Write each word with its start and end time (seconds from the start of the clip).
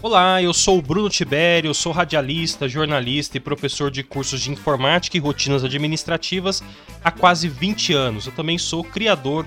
Olá, 0.00 0.40
eu 0.40 0.54
sou 0.54 0.78
o 0.78 0.82
Bruno 0.82 1.10
Tibério, 1.10 1.74
sou 1.74 1.90
radialista, 1.90 2.68
jornalista 2.68 3.36
e 3.36 3.40
professor 3.40 3.90
de 3.90 4.02
cursos 4.04 4.40
de 4.42 4.50
informática 4.52 5.16
e 5.16 5.20
rotinas 5.20 5.64
administrativas 5.64 6.62
há 7.02 7.10
quase 7.10 7.48
20 7.48 7.92
anos. 7.94 8.26
Eu 8.26 8.32
também 8.32 8.56
sou 8.56 8.84
criador 8.84 9.44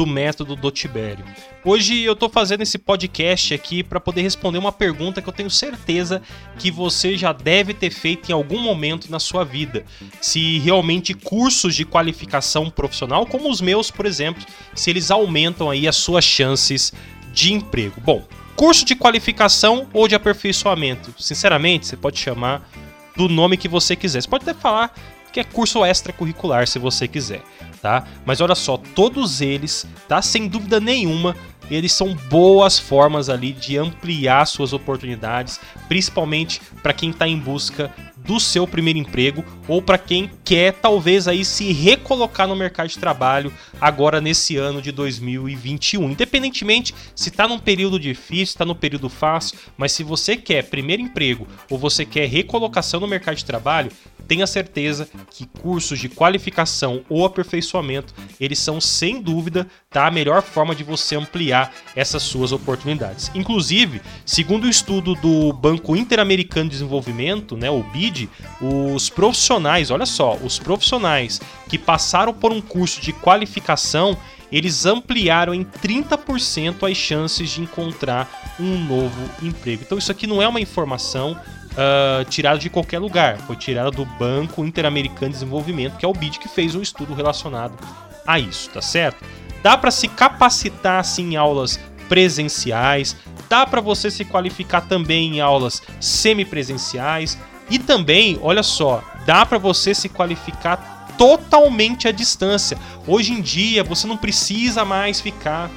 do 0.00 0.06
método 0.06 0.56
do 0.56 0.70
Tibério. 0.70 1.22
Hoje 1.62 2.00
eu 2.00 2.14
estou 2.14 2.30
fazendo 2.30 2.62
esse 2.62 2.78
podcast 2.78 3.52
aqui 3.52 3.82
para 3.82 4.00
poder 4.00 4.22
responder 4.22 4.56
uma 4.56 4.72
pergunta 4.72 5.20
que 5.20 5.28
eu 5.28 5.32
tenho 5.32 5.50
certeza 5.50 6.22
que 6.58 6.70
você 6.70 7.18
já 7.18 7.34
deve 7.34 7.74
ter 7.74 7.90
feito 7.90 8.30
em 8.30 8.32
algum 8.32 8.58
momento 8.58 9.10
na 9.10 9.18
sua 9.18 9.44
vida. 9.44 9.84
Se 10.18 10.58
realmente 10.60 11.12
cursos 11.12 11.74
de 11.74 11.84
qualificação 11.84 12.70
profissional, 12.70 13.26
como 13.26 13.50
os 13.50 13.60
meus, 13.60 13.90
por 13.90 14.06
exemplo, 14.06 14.42
se 14.74 14.88
eles 14.88 15.10
aumentam 15.10 15.68
aí 15.68 15.86
as 15.86 15.96
suas 15.96 16.24
chances 16.24 16.94
de 17.30 17.52
emprego. 17.52 18.00
Bom, 18.00 18.26
curso 18.56 18.86
de 18.86 18.96
qualificação 18.96 19.86
ou 19.92 20.08
de 20.08 20.14
aperfeiçoamento. 20.14 21.14
Sinceramente, 21.18 21.86
você 21.86 21.96
pode 21.98 22.18
chamar 22.18 22.66
do 23.14 23.28
nome 23.28 23.58
que 23.58 23.68
você 23.68 23.94
quiser. 23.94 24.22
Você 24.22 24.28
pode 24.28 24.48
até 24.48 24.58
falar 24.58 24.94
que 25.32 25.40
é 25.40 25.44
curso 25.44 25.84
extracurricular 25.84 26.66
se 26.66 26.78
você 26.78 27.06
quiser, 27.06 27.42
tá? 27.80 28.04
Mas 28.24 28.40
olha 28.40 28.54
só, 28.54 28.76
todos 28.76 29.40
eles, 29.40 29.86
tá? 30.08 30.20
Sem 30.20 30.48
dúvida 30.48 30.80
nenhuma, 30.80 31.36
eles 31.70 31.92
são 31.92 32.14
boas 32.28 32.78
formas 32.78 33.28
ali 33.28 33.52
de 33.52 33.78
ampliar 33.78 34.44
suas 34.46 34.72
oportunidades, 34.72 35.60
principalmente 35.88 36.60
para 36.82 36.92
quem 36.92 37.10
está 37.10 37.28
em 37.28 37.38
busca 37.38 37.92
do 38.30 38.38
seu 38.38 38.64
primeiro 38.64 38.96
emprego 38.96 39.44
ou 39.66 39.82
para 39.82 39.98
quem 39.98 40.30
quer 40.44 40.74
talvez 40.74 41.26
aí 41.26 41.44
se 41.44 41.72
recolocar 41.72 42.46
no 42.46 42.54
mercado 42.54 42.86
de 42.86 42.96
trabalho 42.96 43.52
agora 43.80 44.20
nesse 44.20 44.56
ano 44.56 44.80
de 44.80 44.92
2021. 44.92 46.12
Independentemente 46.12 46.94
se 47.12 47.28
está 47.28 47.48
num 47.48 47.58
período 47.58 47.98
difícil, 47.98 48.52
está 48.52 48.64
no 48.64 48.76
período 48.76 49.08
fácil, 49.08 49.58
mas 49.76 49.90
se 49.90 50.04
você 50.04 50.36
quer 50.36 50.62
primeiro 50.62 51.02
emprego 51.02 51.44
ou 51.68 51.76
você 51.76 52.04
quer 52.04 52.28
recolocação 52.28 53.00
no 53.00 53.08
mercado 53.08 53.34
de 53.34 53.44
trabalho, 53.44 53.90
tenha 54.28 54.46
certeza 54.46 55.08
que 55.28 55.44
cursos 55.44 55.98
de 55.98 56.08
qualificação 56.08 57.02
ou 57.08 57.24
aperfeiçoamento, 57.24 58.14
eles 58.38 58.60
são 58.60 58.80
sem 58.80 59.20
dúvida 59.20 59.66
tá, 59.90 60.06
a 60.06 60.10
melhor 60.10 60.40
forma 60.40 60.72
de 60.72 60.84
você 60.84 61.16
ampliar 61.16 61.74
essas 61.96 62.22
suas 62.22 62.52
oportunidades. 62.52 63.28
Inclusive, 63.34 64.00
segundo 64.24 64.62
o 64.62 64.66
um 64.68 64.70
estudo 64.70 65.16
do 65.16 65.52
Banco 65.52 65.96
Interamericano 65.96 66.66
de 66.66 66.76
Desenvolvimento, 66.76 67.56
né, 67.56 67.68
o 67.68 67.82
BID, 67.82 68.30
os 68.60 69.10
profissionais, 69.10 69.90
olha 69.90 70.06
só, 70.06 70.36
os 70.36 70.60
profissionais 70.60 71.40
que 71.68 71.76
passaram 71.76 72.32
por 72.32 72.52
um 72.52 72.60
curso 72.60 73.00
de 73.00 73.12
qualificação, 73.12 74.16
eles 74.52 74.86
ampliaram 74.86 75.52
em 75.52 75.64
30% 75.64 76.88
as 76.88 76.96
chances 76.96 77.50
de 77.50 77.60
encontrar 77.60 78.54
um 78.60 78.78
novo 78.84 79.28
emprego. 79.42 79.82
Então 79.84 79.98
isso 79.98 80.12
aqui 80.12 80.24
não 80.24 80.40
é 80.40 80.46
uma 80.46 80.60
informação 80.60 81.32
uh, 81.32 82.24
tirada 82.26 82.60
de 82.60 82.70
qualquer 82.70 83.00
lugar. 83.00 83.38
Foi 83.38 83.56
tirada 83.56 83.90
do 83.90 84.04
Banco 84.04 84.64
Interamericano 84.64 85.32
de 85.32 85.38
Desenvolvimento, 85.40 85.96
que 85.96 86.04
é 86.04 86.08
o 86.08 86.12
BID 86.12 86.38
que 86.38 86.48
fez 86.48 86.76
um 86.76 86.80
estudo 86.80 87.12
relacionado 87.12 87.76
a 88.24 88.38
isso, 88.38 88.70
tá 88.70 88.80
certo? 88.80 89.39
Dá 89.62 89.76
para 89.76 89.90
se 89.90 90.08
capacitar 90.08 91.00
assim 91.00 91.32
em 91.32 91.36
aulas 91.36 91.78
presenciais, 92.08 93.16
dá 93.48 93.66
para 93.66 93.80
você 93.80 94.10
se 94.10 94.24
qualificar 94.24 94.80
também 94.82 95.36
em 95.36 95.40
aulas 95.40 95.82
semipresenciais 96.00 97.38
e 97.70 97.78
também, 97.78 98.38
olha 98.42 98.62
só, 98.62 99.02
dá 99.24 99.46
para 99.46 99.58
você 99.58 99.94
se 99.94 100.08
qualificar 100.08 101.14
totalmente 101.16 102.08
à 102.08 102.12
distância. 102.12 102.76
Hoje 103.06 103.32
em 103.32 103.40
dia, 103.40 103.84
você 103.84 104.06
não 104.06 104.16
precisa 104.16 104.84
mais 104.84 105.20
ficar 105.20 105.70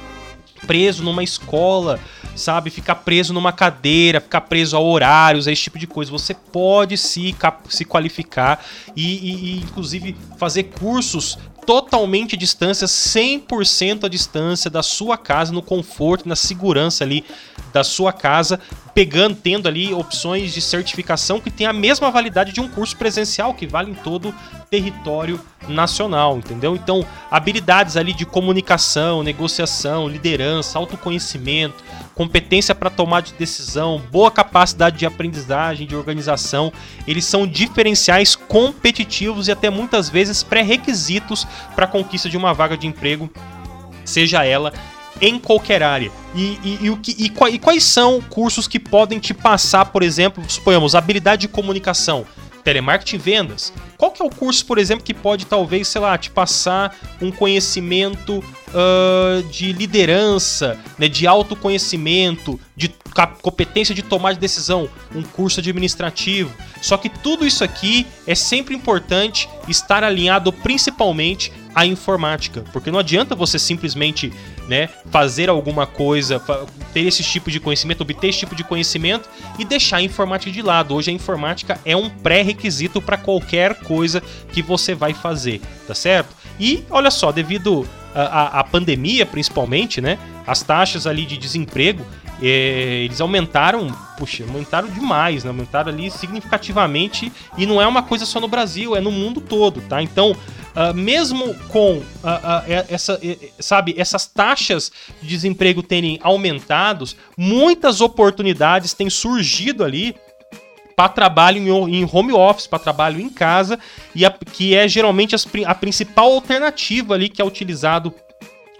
preso 0.66 1.04
numa 1.04 1.22
escola, 1.22 2.00
sabe? 2.34 2.70
Ficar 2.70 2.96
preso 2.96 3.32
numa 3.32 3.52
cadeira, 3.52 4.20
ficar 4.20 4.40
preso 4.42 4.76
a 4.76 4.80
horários, 4.80 5.46
a 5.46 5.52
esse 5.52 5.62
tipo 5.62 5.78
de 5.78 5.86
coisa. 5.86 6.10
Você 6.10 6.34
pode 6.34 6.96
se, 6.96 7.34
se 7.68 7.84
qualificar 7.84 8.64
e, 8.96 9.02
e, 9.04 9.34
e 9.34 9.56
inclusive, 9.58 10.16
fazer 10.38 10.64
cursos 10.64 11.38
totalmente 11.64 12.34
à 12.34 12.38
distância, 12.38 12.86
100% 12.86 14.04
à 14.04 14.08
distância 14.08 14.70
da 14.70 14.82
sua 14.82 15.16
casa, 15.16 15.52
no 15.52 15.62
conforto, 15.62 16.28
na 16.28 16.36
segurança 16.36 17.04
ali 17.04 17.24
da 17.72 17.82
sua 17.82 18.12
casa, 18.12 18.60
pegando, 18.94 19.34
tendo 19.34 19.66
ali 19.66 19.92
opções 19.92 20.52
de 20.52 20.60
certificação 20.60 21.40
que 21.40 21.50
tem 21.50 21.66
a 21.66 21.72
mesma 21.72 22.10
validade 22.10 22.52
de 22.52 22.60
um 22.60 22.68
curso 22.68 22.96
presencial 22.96 23.54
que 23.54 23.66
vale 23.66 23.90
em 23.90 23.94
todo 23.94 24.28
o 24.28 24.34
território 24.70 25.40
nacional, 25.68 26.38
entendeu? 26.38 26.74
Então, 26.74 27.04
habilidades 27.30 27.96
ali 27.96 28.12
de 28.12 28.24
comunicação, 28.24 29.22
negociação, 29.22 30.08
liderança, 30.08 30.78
autoconhecimento, 30.78 31.82
competência 32.14 32.74
para 32.74 32.90
tomar 32.90 33.22
de 33.22 33.32
decisão, 33.34 34.00
boa 34.10 34.30
capacidade 34.30 34.98
de 34.98 35.06
aprendizagem, 35.06 35.86
de 35.86 35.96
organização, 35.96 36.72
eles 37.06 37.24
são 37.24 37.46
diferenciais 37.46 38.34
competitivos 38.34 39.48
e 39.48 39.52
até 39.52 39.70
muitas 39.70 40.08
vezes 40.08 40.42
pré-requisitos 40.42 41.46
para 41.74 41.84
a 41.84 41.88
conquista 41.88 42.28
de 42.28 42.36
uma 42.36 42.54
vaga 42.54 42.76
de 42.76 42.86
emprego, 42.86 43.30
seja 44.04 44.44
ela 44.44 44.72
em 45.20 45.38
qualquer 45.38 45.82
área. 45.82 46.10
E, 46.34 46.58
e, 46.62 46.78
e, 46.82 46.90
o 46.90 46.96
que, 46.96 47.12
e, 47.12 47.32
e 47.54 47.58
quais 47.58 47.84
são 47.84 48.20
cursos 48.20 48.66
que 48.66 48.78
podem 48.80 49.18
te 49.18 49.32
passar, 49.32 49.86
por 49.86 50.02
exemplo, 50.02 50.42
suponhamos, 50.48 50.94
habilidade 50.94 51.42
de 51.42 51.48
comunicação? 51.48 52.26
Telemarketing 52.64 53.16
e 53.16 53.18
vendas. 53.18 53.72
Qual 53.98 54.10
que 54.10 54.22
é 54.22 54.24
o 54.24 54.30
curso, 54.30 54.64
por 54.66 54.78
exemplo, 54.78 55.04
que 55.04 55.14
pode 55.14 55.44
talvez, 55.44 55.86
sei 55.86 56.00
lá, 56.00 56.16
te 56.16 56.30
passar 56.30 56.96
um 57.20 57.30
conhecimento 57.30 58.38
uh, 58.38 59.42
de 59.50 59.72
liderança, 59.72 60.78
né, 60.98 61.06
de 61.08 61.26
autoconhecimento, 61.26 62.58
de 62.74 62.92
competência 63.42 63.94
de 63.94 64.02
tomar 64.02 64.32
de 64.32 64.40
decisão, 64.40 64.88
um 65.14 65.22
curso 65.22 65.60
administrativo. 65.60 66.52
Só 66.82 66.96
que 66.96 67.08
tudo 67.08 67.46
isso 67.46 67.62
aqui 67.62 68.06
é 68.26 68.34
sempre 68.34 68.74
importante 68.74 69.48
estar 69.68 70.02
alinhado 70.02 70.52
principalmente 70.52 71.52
à 71.74 71.84
informática, 71.86 72.64
porque 72.72 72.90
não 72.90 72.98
adianta 72.98 73.34
você 73.34 73.58
simplesmente 73.58 74.32
né, 74.68 74.88
fazer 75.10 75.48
alguma 75.48 75.86
coisa, 75.86 76.40
ter 76.92 77.00
esse 77.00 77.22
tipo 77.22 77.50
de 77.50 77.60
conhecimento, 77.60 78.02
obter 78.02 78.28
esse 78.28 78.40
tipo 78.40 78.54
de 78.54 78.64
conhecimento 78.64 79.28
e 79.58 79.64
deixar 79.64 79.98
a 79.98 80.02
informática 80.02 80.50
de 80.50 80.62
lado. 80.62 80.94
Hoje 80.94 81.10
a 81.10 81.14
informática 81.14 81.80
é 81.84 81.96
um 81.96 82.08
pré-requisito 82.08 83.02
para 83.02 83.16
qualquer 83.16 83.74
coisa 83.80 84.22
que 84.52 84.62
você 84.62 84.94
vai 84.94 85.12
fazer, 85.12 85.60
tá 85.86 85.94
certo? 85.94 86.34
E 86.58 86.84
olha 86.90 87.10
só, 87.10 87.32
devido 87.32 87.86
à 88.14 88.62
pandemia 88.62 89.26
principalmente, 89.26 90.00
né, 90.00 90.18
as 90.46 90.62
taxas 90.62 91.06
ali 91.06 91.26
de 91.26 91.36
desemprego 91.36 92.04
é, 92.42 93.04
eles 93.04 93.20
aumentaram, 93.20 93.88
puxa, 94.18 94.44
aumentaram 94.44 94.88
demais, 94.88 95.44
né? 95.44 95.50
Aumentaram 95.50 95.90
ali 95.90 96.10
significativamente 96.10 97.32
e 97.56 97.66
não 97.66 97.80
é 97.80 97.86
uma 97.86 98.02
coisa 98.02 98.26
só 98.26 98.40
no 98.40 98.48
Brasil, 98.48 98.96
é 98.96 99.00
no 99.00 99.10
mundo 99.10 99.40
todo, 99.40 99.80
tá? 99.82 100.02
Então, 100.02 100.36
Uh, 100.74 100.92
mesmo 100.92 101.54
com 101.68 101.98
uh, 101.98 102.00
uh, 102.00 102.84
essa, 102.88 103.20
sabe, 103.60 103.94
essas 103.96 104.26
taxas 104.26 104.90
de 105.22 105.28
desemprego 105.28 105.84
terem 105.84 106.18
aumentado, 106.20 107.04
muitas 107.36 108.00
oportunidades 108.00 108.92
têm 108.92 109.08
surgido 109.08 109.84
ali 109.84 110.16
para 110.96 111.08
trabalho 111.08 111.58
em, 111.58 112.00
em, 112.00 112.08
home 112.10 112.32
office, 112.32 112.66
para 112.66 112.78
trabalho 112.78 113.20
em 113.20 113.28
casa, 113.28 113.78
e 114.14 114.24
a, 114.24 114.30
que 114.30 114.74
é 114.74 114.88
geralmente 114.88 115.34
as, 115.34 115.46
a 115.66 115.74
principal 115.74 116.32
alternativa 116.32 117.14
ali 117.14 117.28
que 117.28 117.40
é 117.40 117.44
utilizado 117.44 118.12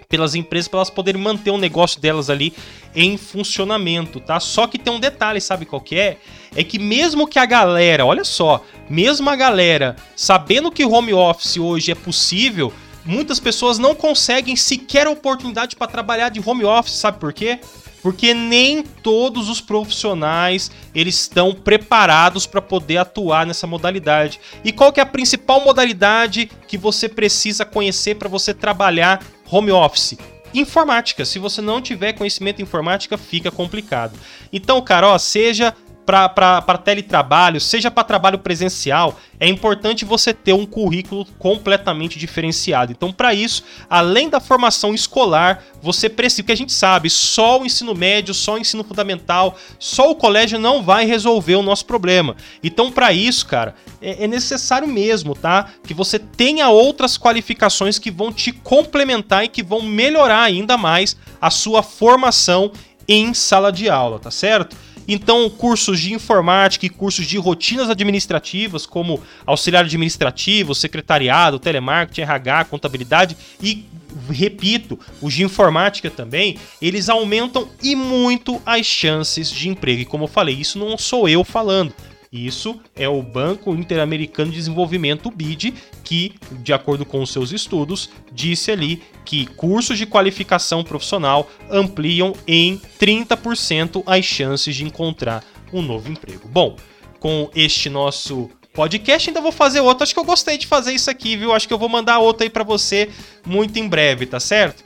pelas 0.09 0.35
empresas 0.35 0.69
para 0.69 0.79
elas 0.79 0.91
poderem 0.91 1.21
manter 1.21 1.51
o 1.51 1.59
negócio 1.59 2.01
delas 2.01 2.31
ali 2.31 2.55
em 2.95 3.17
funcionamento, 3.17 4.21
tá? 4.21 4.39
Só 4.39 4.67
que 4.67 4.79
tem 4.79 4.93
um 4.93 5.01
detalhe, 5.01 5.41
sabe 5.41 5.67
qual 5.67 5.81
que 5.81 5.97
é? 5.97 6.19
É 6.55 6.63
que 6.63 6.79
mesmo 6.79 7.27
que 7.27 7.39
a 7.39 7.47
galera, 7.47 8.07
olha 8.07 8.23
só, 8.23 8.65
mesmo 8.89 9.29
a 9.31 9.37
galera 9.37 9.97
sabendo 10.17 10.71
que 10.71 10.85
home 10.85 11.13
office 11.13 11.57
hoje 11.57 11.93
é 11.93 11.95
possível, 11.95 12.73
muitas 13.05 13.41
pessoas 13.41 13.79
não 13.79 13.95
conseguem 13.95 14.57
sequer 14.57 15.07
a 15.07 15.11
oportunidade 15.11 15.77
para 15.77 15.87
trabalhar 15.87 16.29
de 16.29 16.43
home 16.45 16.65
office, 16.65 16.95
sabe 16.95 17.19
por 17.19 17.33
quê? 17.33 17.61
Porque 18.03 18.35
nem 18.35 18.83
todos 18.83 19.49
os 19.49 19.61
profissionais 19.61 20.71
eles 20.95 21.21
estão 21.21 21.55
preparados 21.55 22.47
para 22.47 22.61
poder 22.61 22.99
atuar 22.99 23.47
nessa 23.47 23.67
modalidade. 23.67 24.39
E 24.63 24.73
qual 24.73 24.93
que 24.93 25.01
é 25.01 25.03
a 25.03 25.07
principal 25.07 25.65
modalidade 25.65 26.51
que 26.69 26.77
você 26.77 27.09
precisa 27.09 27.65
conhecer 27.65 28.17
para 28.17 28.29
você 28.29 28.53
trabalhar 28.53 29.23
home 29.51 29.71
office. 29.71 30.19
Informática. 30.53 31.25
Se 31.25 31.39
você 31.39 31.61
não 31.61 31.81
tiver 31.81 32.13
conhecimento 32.13 32.61
em 32.61 32.63
informática, 32.63 33.19
fica 33.19 33.51
complicado. 33.51 34.19
Então, 34.53 34.81
cara, 34.81 35.09
ó, 35.09 35.19
seja 35.19 35.75
para 36.05 36.79
teletrabalho, 36.79 37.61
seja 37.61 37.91
para 37.91 38.05
trabalho 38.05 38.39
presencial, 38.39 39.19
é 39.41 39.49
importante 39.49 40.05
você 40.05 40.33
ter 40.33 40.53
um 40.53 40.67
currículo 40.67 41.27
completamente 41.39 42.19
diferenciado. 42.19 42.93
Então, 42.93 43.13
para 43.13 43.35
isso, 43.35 43.65
além 43.89 44.29
da 44.29 44.41
formação 44.41 44.95
escolar, 44.95 45.63
você 45.83 46.09
precisa, 46.09 46.43
que 46.43 46.53
a 46.53 46.57
gente 46.57 46.73
sabe, 46.73 47.09
só 47.11 47.61
o 47.61 47.67
ensino 47.67 47.95
médio, 47.95 48.35
só 48.35 48.55
o 48.55 48.59
ensino 48.59 48.85
fundamental, 48.85 49.57
só 49.79 50.11
o 50.11 50.15
colégio 50.15 50.59
não 50.59 50.83
vai 50.83 51.07
resolver 51.07 51.57
o 51.57 51.63
nosso 51.63 51.87
problema. 51.87 52.37
Então, 52.63 52.93
para 52.93 53.13
isso, 53.13 53.47
cara, 53.47 53.75
é, 54.01 54.25
é 54.25 54.27
necessário 54.27 54.87
mesmo, 54.87 55.35
tá? 55.35 55.71
Que 55.87 55.95
você 55.95 56.19
tenha 56.19 56.69
outras 56.69 57.17
qualificações 57.19 57.99
que 57.99 58.11
vão 58.11 58.33
te 58.33 58.53
complementar 58.53 59.45
e 59.45 59.49
que 59.49 59.63
vão 59.63 59.83
melhorar 59.83 60.43
ainda 60.43 60.77
mais 60.77 61.17
a 61.41 61.51
sua 61.51 61.83
formação 61.83 62.71
em 63.09 63.35
sala 63.35 63.71
de 63.71 63.89
aula, 63.89 64.19
tá 64.19 64.31
certo? 64.31 64.77
Então, 65.07 65.49
cursos 65.51 66.01
de 66.01 66.13
informática 66.13 66.87
e 66.87 66.91
cursos 66.91 67.27
de 67.27 67.37
rotinas 67.39 67.91
administrativas, 67.91 68.87
como 68.87 69.23
auxiliar 69.45 69.85
administrativo, 69.85 70.75
secretariado, 70.75 71.59
telemarketing, 71.59 72.23
RH, 72.23 72.65
contabilidade 72.67 73.37
e 73.63 73.85
repito, 74.31 74.99
os 75.21 75.35
de 75.35 75.43
informática 75.43 76.09
também, 76.11 76.57
eles 76.81 77.09
aumentam 77.09 77.69
e 77.83 77.97
muito 77.97 78.63
as 78.65 78.87
chances 78.87 79.51
de 79.51 79.69
emprego. 79.69 80.03
E 80.03 80.05
como 80.05 80.25
eu 80.25 80.29
falei, 80.29 80.55
isso 80.55 80.79
não 80.79 80.97
sou 80.97 81.29
eu 81.29 81.43
falando. 81.45 81.93
Isso 82.35 82.81
é 82.97 83.09
o 83.09 83.23
Banco 83.23 83.73
Interamericano 83.77 84.51
de 84.51 84.57
Desenvolvimento, 84.57 85.27
o 85.27 85.31
BID, 85.31 85.73
que, 86.03 86.35
de 86.51 86.73
acordo 86.73 87.07
com 87.07 87.23
os 87.23 87.31
seus 87.31 87.53
estudos, 87.53 88.11
disse 88.33 88.73
ali 88.73 89.05
que 89.25 89.47
cursos 89.47 89.97
de 89.97 90.05
qualificação 90.05 90.83
profissional 90.83 91.49
ampliam 91.71 92.35
em 92.45 92.81
30% 92.99 94.03
as 94.05 94.25
chances 94.25 94.75
de 94.75 94.83
encontrar 94.83 95.45
um 95.73 95.81
novo 95.81 96.11
emprego. 96.11 96.49
Bom, 96.49 96.75
com 97.21 97.49
este 97.55 97.89
nosso 97.89 98.51
podcast, 98.73 99.31
ainda 99.31 99.41
vou 99.41 99.53
fazer 99.53 99.79
outro. 99.79 100.03
Acho 100.03 100.13
que 100.13 100.19
eu 100.19 100.25
gostei 100.25 100.59
de 100.59 100.67
fazer 100.67 100.93
isso 100.93 101.09
aqui, 101.09 101.37
viu? 101.37 101.53
Acho 101.53 101.69
que 101.69 101.73
eu 101.73 101.79
vou 101.79 101.89
mandar 101.89 102.19
outro 102.19 102.43
aí 102.43 102.51
para 102.51 102.65
você 102.65 103.11
muito 103.47 103.79
em 103.79 103.87
breve, 103.87 104.27
tá 104.27 104.41
certo? 104.41 104.85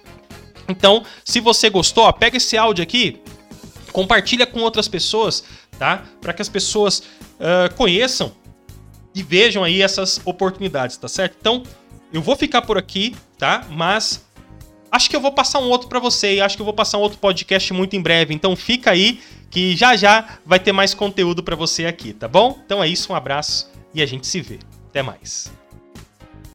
Então, 0.69 1.03
se 1.25 1.41
você 1.41 1.71
gostou, 1.71 2.05
ó, 2.05 2.13
pega 2.13 2.37
esse 2.37 2.59
áudio 2.59 2.83
aqui, 2.83 3.23
compartilha 3.91 4.47
com 4.47 4.61
outras 4.61 4.87
pessoas, 4.87 5.43
tá? 5.79 6.05
Para 6.21 6.33
que 6.33 6.43
as 6.43 6.49
pessoas 6.49 7.01
uh, 7.01 7.75
conheçam 7.77 8.33
e 9.15 9.23
vejam 9.23 9.65
aí 9.65 9.83
essas 9.83 10.21
oportunidades, 10.25 10.97
tá 10.97 11.09
certo? 11.09 11.37
Então, 11.41 11.63
eu 12.13 12.23
vou 12.23 12.37
ficar 12.37 12.63
por 12.63 12.79
aqui, 12.79 13.15
tá? 13.39 13.67
Mas 13.71 14.25
acho 14.91 15.11
que 15.11 15.17
eu 15.17 15.21
vou 15.21 15.33
passar 15.33 15.61
um 15.61 15.69
outro 15.69 15.89
para 15.89 15.99
você 15.99 16.37
e 16.37 16.41
acho 16.41 16.57
que 16.57 16.63
eu 16.63 16.67
vou 16.67 16.75
passar 16.75 16.99
um 16.99 17.03
outro 17.03 17.19
podcast 17.19 17.73
muito 17.73 17.97
em 17.97 18.01
breve. 18.01 18.35
Então, 18.35 18.55
fica 18.57 18.91
aí 18.91 19.21
que 19.51 19.77
já 19.77 19.97
já 19.97 20.39
vai 20.45 20.59
ter 20.59 20.73
mais 20.73 20.95
conteúdo 20.95 21.43
para 21.43 21.57
você 21.57 21.87
aqui, 21.87 22.13
tá 22.13 22.29
bom? 22.29 22.59
Então 22.65 22.83
é 22.83 22.89
isso, 22.89 23.13
um 23.13 23.17
abraço 23.17 23.71
e 23.95 24.03
a 24.03 24.07
gente 24.07 24.27
se 24.27 24.41
vê. 24.41 24.59
Até 24.89 25.03
mais. 25.03 25.51